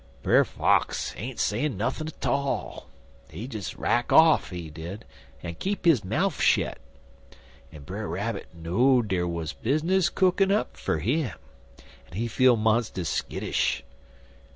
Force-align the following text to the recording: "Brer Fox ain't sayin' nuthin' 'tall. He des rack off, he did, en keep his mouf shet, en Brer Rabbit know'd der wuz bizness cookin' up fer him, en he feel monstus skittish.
"Brer 0.23 0.43
Fox 0.45 1.13
ain't 1.15 1.37
sayin' 1.37 1.77
nuthin' 1.77 2.07
'tall. 2.19 2.87
He 3.29 3.45
des 3.45 3.75
rack 3.77 4.11
off, 4.11 4.49
he 4.49 4.71
did, 4.71 5.05
en 5.43 5.53
keep 5.53 5.85
his 5.85 6.03
mouf 6.03 6.41
shet, 6.41 6.79
en 7.71 7.83
Brer 7.83 8.07
Rabbit 8.07 8.47
know'd 8.51 9.09
der 9.09 9.27
wuz 9.27 9.53
bizness 9.61 10.09
cookin' 10.09 10.51
up 10.51 10.75
fer 10.75 10.97
him, 10.97 11.37
en 12.09 12.13
he 12.17 12.27
feel 12.27 12.57
monstus 12.57 13.09
skittish. 13.09 13.83